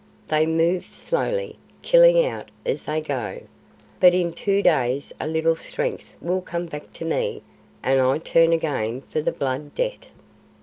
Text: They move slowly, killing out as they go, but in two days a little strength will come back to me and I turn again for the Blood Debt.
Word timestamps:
They 0.29 0.47
move 0.47 0.87
slowly, 0.91 1.59
killing 1.83 2.25
out 2.25 2.49
as 2.65 2.85
they 2.85 3.01
go, 3.01 3.41
but 3.99 4.15
in 4.15 4.33
two 4.33 4.63
days 4.63 5.13
a 5.19 5.27
little 5.27 5.55
strength 5.55 6.15
will 6.19 6.41
come 6.41 6.65
back 6.65 6.91
to 6.93 7.05
me 7.05 7.43
and 7.83 8.01
I 8.01 8.17
turn 8.17 8.51
again 8.51 9.01
for 9.11 9.21
the 9.21 9.31
Blood 9.31 9.75
Debt. 9.75 10.09